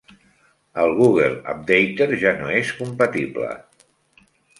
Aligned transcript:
El 0.83 0.93
Google 0.99 1.35
Updater 1.53 2.07
ja 2.23 2.31
no 2.39 2.49
és 2.61 2.71
compatible. 2.79 3.51